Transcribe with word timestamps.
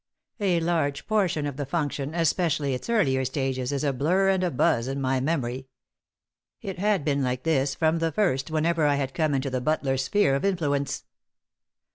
A 0.39 0.59
large 0.59 1.05
portion 1.05 1.45
of 1.45 1.57
the 1.57 1.65
function, 1.67 2.15
especially 2.15 2.73
its 2.73 2.89
earlier 2.89 3.23
stages, 3.23 3.71
is 3.71 3.83
a 3.83 3.93
blur 3.93 4.29
and 4.29 4.43
a 4.43 4.49
buzz 4.49 4.87
in 4.87 4.99
my 4.99 5.19
memory. 5.19 5.67
It 6.59 6.79
had 6.79 7.05
been 7.05 7.21
like 7.21 7.43
this 7.43 7.75
from 7.75 7.99
the 7.99 8.11
first, 8.11 8.49
whenever 8.49 8.87
I 8.87 8.95
had 8.95 9.13
come 9.13 9.35
into 9.35 9.51
the 9.51 9.61
butler's 9.61 10.05
sphere 10.05 10.33
of 10.33 10.43
influence. 10.43 11.03